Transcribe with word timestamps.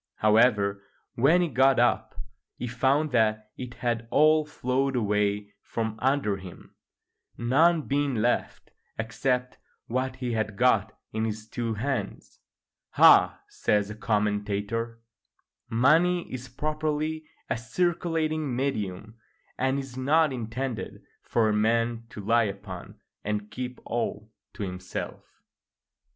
However, 0.15 0.81
when 1.13 1.43
he 1.43 1.47
got 1.47 1.77
up 1.77 2.19
he 2.57 2.65
found 2.65 3.11
that 3.11 3.51
it 3.55 3.75
had 3.75 4.07
all 4.09 4.47
flowed 4.47 4.95
away 4.95 5.53
from 5.61 5.99
under 5.99 6.37
him, 6.37 6.73
none 7.37 7.83
being 7.83 8.15
left 8.15 8.71
except 8.97 9.59
what 9.85 10.15
he 10.15 10.31
had 10.33 10.57
got 10.57 10.97
in 11.13 11.25
his 11.25 11.47
two 11.47 11.75
hands. 11.75 12.39
["Ah!" 12.97 13.41
says 13.47 13.89
the 13.89 13.95
commentator, 13.95 15.01
"money 15.69 16.33
is 16.33 16.47
properly 16.49 17.25
a 17.47 17.55
circulating 17.55 18.55
medium, 18.55 19.19
and 19.55 19.77
is 19.77 19.95
not 19.97 20.33
intended 20.33 21.03
for 21.21 21.47
a 21.47 21.53
man 21.53 22.07
to 22.09 22.25
lie 22.25 22.45
upon 22.45 22.99
and 23.23 23.51
keep 23.51 23.79
all 23.85 24.31
to 24.55 24.63
himself." 24.63 25.43